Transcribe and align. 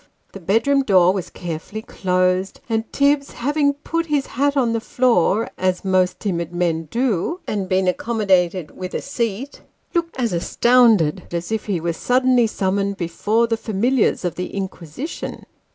The 0.31 0.39
bedroom 0.39 0.81
door 0.81 1.13
was 1.13 1.29
carefully 1.29 1.83
closed, 1.83 2.59
and 2.67 2.91
Tibbs, 2.91 3.33
having 3.33 3.73
put 3.75 4.07
his 4.07 4.25
hat 4.25 4.57
on 4.57 4.73
the 4.73 4.79
floor 4.81 5.47
(as 5.59 5.85
most 5.85 6.19
timid 6.19 6.51
men 6.51 6.85
do), 6.89 7.39
and 7.45 7.69
been 7.69 7.87
accommodated 7.87 8.71
with 8.75 8.95
a 8.95 9.01
seat, 9.03 9.61
looked 9.93 10.15
as 10.19 10.33
astounded 10.33 11.27
as 11.31 11.51
if 11.51 11.65
he 11.67 11.79
were 11.79 11.93
suddenly 11.93 12.47
summoned 12.47 12.97
before 12.97 13.45
the 13.45 13.57
familiars 13.57 14.25
of 14.25 14.33
the 14.33 14.51
Inquisition. 14.55 15.45